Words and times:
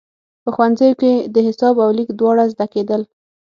په 0.43 0.49
ښوونځیو 0.55 0.97
کې 1.01 1.13
د 1.33 1.35
حساب 1.47 1.75
او 1.83 1.89
لیک 1.97 2.09
دواړه 2.19 2.43
زده 2.53 2.65
کېدل. 2.73 3.01